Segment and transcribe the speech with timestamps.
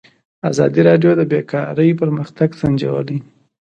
[0.49, 3.19] ازادي راډیو د بیکاري پرمختګ سنجولی.